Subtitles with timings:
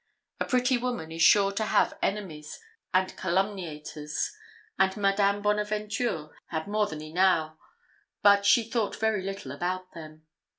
[0.39, 2.59] A pretty woman is sure to have enemies
[2.91, 4.35] and calumniators,
[4.79, 7.59] and Madame Bonaventure had more than enow;
[8.23, 10.25] but she thought very little about them.